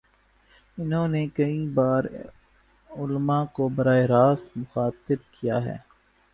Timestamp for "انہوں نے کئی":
0.77-1.67